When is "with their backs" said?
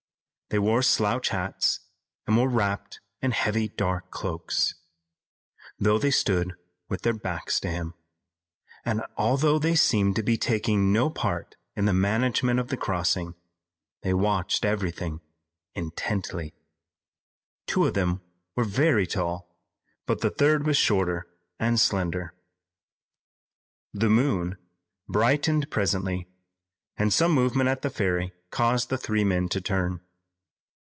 6.89-7.57